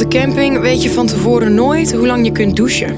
[0.00, 2.96] de camping weet je van tevoren nooit hoe lang je kunt douchen.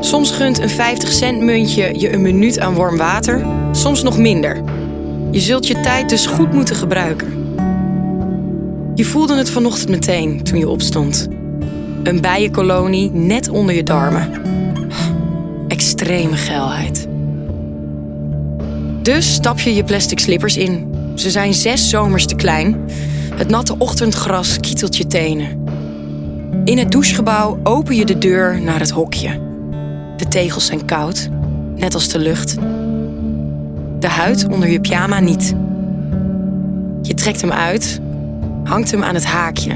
[0.00, 4.62] Soms gunt een 50 cent muntje je een minuut aan warm water, soms nog minder.
[5.30, 7.56] Je zult je tijd dus goed moeten gebruiken.
[8.94, 11.28] Je voelde het vanochtend meteen toen je opstond.
[12.02, 14.30] Een bijenkolonie net onder je darmen.
[15.68, 17.08] Extreme geilheid.
[19.02, 20.94] Dus stap je je plastic slippers in.
[21.14, 22.84] Ze zijn zes zomers te klein.
[23.34, 25.63] Het natte ochtendgras kietelt je tenen.
[26.64, 29.40] In het douchegebouw open je de deur naar het hokje.
[30.16, 31.28] De tegels zijn koud,
[31.76, 32.56] net als de lucht.
[33.98, 35.54] De huid onder je pyjama niet.
[37.02, 38.00] Je trekt hem uit,
[38.62, 39.74] hangt hem aan het haakje.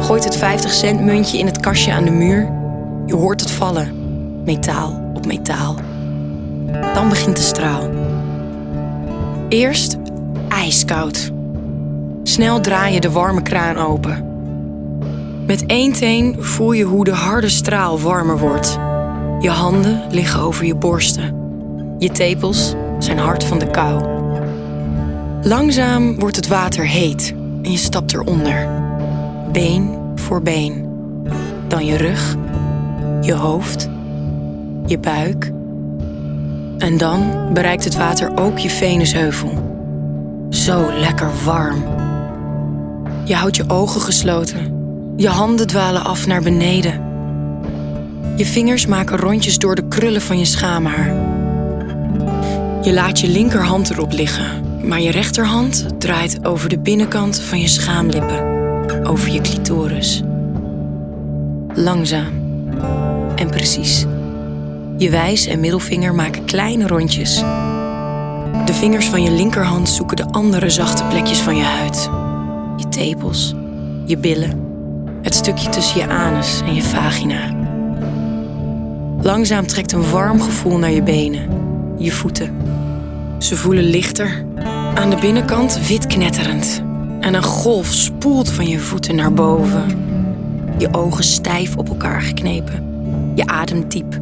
[0.00, 2.50] Gooit het 50 cent muntje in het kastje aan de muur.
[3.06, 3.92] Je hoort het vallen,
[4.44, 5.76] metaal op metaal.
[6.94, 7.90] Dan begint de straal.
[9.48, 9.96] Eerst
[10.48, 11.30] ijskoud.
[12.22, 14.27] Snel draai je de warme kraan open.
[15.48, 18.72] Met één teen voel je hoe de harde straal warmer wordt.
[19.40, 21.36] Je handen liggen over je borsten.
[21.98, 24.02] Je tepels zijn hard van de kou.
[25.42, 28.68] Langzaam wordt het water heet en je stapt eronder.
[29.52, 30.88] Been voor been.
[31.68, 32.36] Dan je rug,
[33.20, 33.88] je hoofd,
[34.86, 35.52] je buik.
[36.78, 39.50] En dan bereikt het water ook je venusheuvel.
[40.50, 41.82] Zo lekker warm.
[43.24, 44.77] Je houdt je ogen gesloten.
[45.18, 47.00] Je handen dwalen af naar beneden.
[48.36, 51.06] Je vingers maken rondjes door de krullen van je schaamhaar.
[52.82, 57.68] Je laat je linkerhand erop liggen, maar je rechterhand draait over de binnenkant van je
[57.68, 60.22] schaamlippen, over je clitoris.
[61.74, 62.32] Langzaam
[63.36, 64.04] en precies.
[64.96, 67.36] Je wijs en middelvinger maken kleine rondjes.
[68.64, 72.10] De vingers van je linkerhand zoeken de andere zachte plekjes van je huid.
[72.76, 73.54] Je tepels,
[74.04, 74.67] je billen,
[75.22, 77.56] het stukje tussen je anus en je vagina.
[79.22, 81.48] Langzaam trekt een warm gevoel naar je benen,
[81.98, 82.56] je voeten.
[83.38, 84.44] Ze voelen lichter,
[84.94, 86.82] aan de binnenkant wit knetterend.
[87.20, 89.84] En een golf spoelt van je voeten naar boven.
[90.78, 92.86] Je ogen stijf op elkaar geknepen.
[93.34, 94.20] Je ademt diep.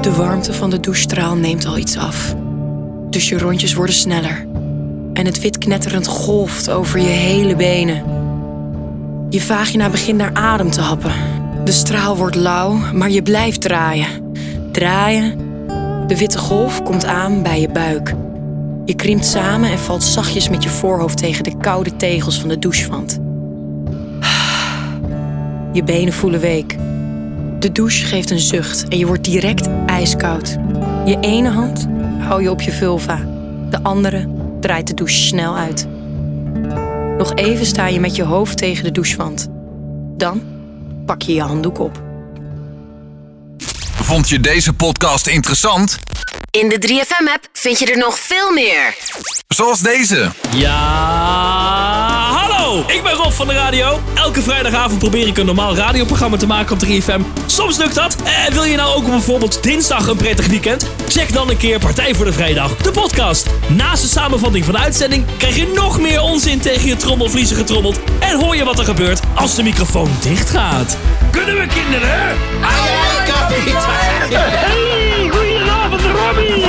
[0.00, 2.34] De warmte van de douchestraal neemt al iets af.
[3.10, 4.46] Dus je rondjes worden sneller.
[5.12, 8.02] En het wit knetterend golft over je hele benen.
[9.30, 11.12] Je vagina begint naar adem te happen.
[11.64, 14.32] De straal wordt lauw, maar je blijft draaien.
[14.70, 15.38] Draaien.
[16.06, 18.14] De witte golf komt aan bij je buik.
[18.84, 22.58] Je krimpt samen en valt zachtjes met je voorhoofd tegen de koude tegels van de
[22.58, 23.18] douchewand.
[25.72, 26.76] Je benen voelen week.
[27.58, 30.58] De douche geeft een zucht en je wordt direct ijskoud.
[31.04, 33.20] Je ene hand hou je op je vulva.
[33.70, 34.26] De andere
[34.62, 35.86] draait de douche snel uit.
[37.18, 39.48] Nog even sta je met je hoofd tegen de douchewand.
[40.16, 40.42] Dan
[41.06, 42.02] pak je je handdoek op.
[43.94, 45.98] Vond je deze podcast interessant?
[46.50, 48.94] In de 3FM-app vind je er nog veel meer.
[49.48, 50.30] Zoals deze.
[50.56, 50.78] Ja,
[52.30, 52.84] hallo!
[52.86, 54.00] Ik ben Rob van de radio.
[54.14, 57.41] Elke vrijdagavond probeer ik een normaal radioprogramma te maken op 3FM.
[57.52, 58.16] Soms lukt dat.
[58.46, 60.86] En wil je nou ook bijvoorbeeld dinsdag een prettig weekend?
[61.08, 63.46] Check dan een keer Partij voor de Vrijdag, de podcast.
[63.68, 67.98] Naast de samenvatting van de uitzending krijg je nog meer onzin tegen je trommelvliezen getrommeld.
[68.20, 70.96] En hoor je wat er gebeurt als de microfoon dicht gaat.
[71.30, 72.36] Kunnen we kinderen?
[72.60, 73.20] Hey,
[75.30, 76.64] goedenavond Robbie!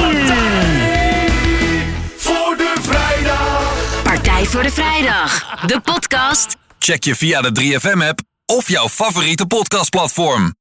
[2.17, 3.73] Voor de vrijdag.
[4.03, 6.55] Partij voor de Vrijdag, de podcast.
[6.79, 10.53] Check je via de 3FM-app of jouw favoriete podcastplatform.